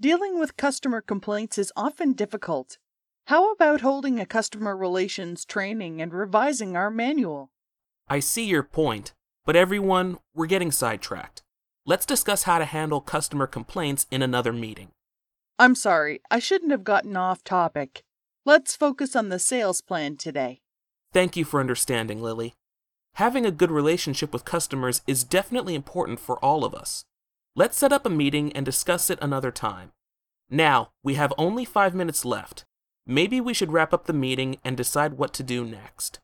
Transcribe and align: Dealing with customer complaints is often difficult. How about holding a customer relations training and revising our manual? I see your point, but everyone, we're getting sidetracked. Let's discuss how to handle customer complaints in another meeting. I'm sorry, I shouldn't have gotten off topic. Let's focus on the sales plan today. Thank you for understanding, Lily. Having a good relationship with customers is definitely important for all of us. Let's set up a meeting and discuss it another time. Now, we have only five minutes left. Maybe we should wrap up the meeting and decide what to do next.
Dealing 0.00 0.38
with 0.38 0.56
customer 0.56 1.00
complaints 1.00 1.58
is 1.58 1.72
often 1.74 2.12
difficult. 2.12 2.78
How 3.26 3.50
about 3.50 3.80
holding 3.80 4.20
a 4.20 4.26
customer 4.26 4.76
relations 4.76 5.44
training 5.44 6.00
and 6.00 6.12
revising 6.12 6.76
our 6.76 6.88
manual? 6.88 7.50
I 8.08 8.20
see 8.20 8.44
your 8.44 8.62
point, 8.62 9.12
but 9.44 9.56
everyone, 9.56 10.18
we're 10.36 10.46
getting 10.46 10.70
sidetracked. 10.70 11.42
Let's 11.84 12.06
discuss 12.06 12.44
how 12.44 12.60
to 12.60 12.64
handle 12.64 13.00
customer 13.00 13.48
complaints 13.48 14.06
in 14.08 14.22
another 14.22 14.52
meeting. 14.52 14.90
I'm 15.58 15.74
sorry, 15.74 16.20
I 16.30 16.38
shouldn't 16.38 16.70
have 16.70 16.84
gotten 16.84 17.16
off 17.16 17.42
topic. 17.42 18.04
Let's 18.46 18.76
focus 18.76 19.16
on 19.16 19.30
the 19.30 19.40
sales 19.40 19.80
plan 19.80 20.16
today. 20.16 20.60
Thank 21.12 21.36
you 21.36 21.44
for 21.44 21.58
understanding, 21.58 22.22
Lily. 22.22 22.54
Having 23.14 23.46
a 23.46 23.50
good 23.50 23.72
relationship 23.72 24.32
with 24.32 24.44
customers 24.44 25.02
is 25.08 25.24
definitely 25.24 25.74
important 25.74 26.20
for 26.20 26.38
all 26.38 26.64
of 26.64 26.72
us. 26.72 27.04
Let's 27.58 27.76
set 27.76 27.92
up 27.92 28.06
a 28.06 28.08
meeting 28.08 28.52
and 28.52 28.64
discuss 28.64 29.10
it 29.10 29.18
another 29.20 29.50
time. 29.50 29.90
Now, 30.48 30.90
we 31.02 31.14
have 31.14 31.32
only 31.36 31.64
five 31.64 31.92
minutes 31.92 32.24
left. 32.24 32.64
Maybe 33.04 33.40
we 33.40 33.52
should 33.52 33.72
wrap 33.72 33.92
up 33.92 34.06
the 34.06 34.12
meeting 34.12 34.58
and 34.64 34.76
decide 34.76 35.14
what 35.14 35.34
to 35.34 35.42
do 35.42 35.64
next. 35.64 36.20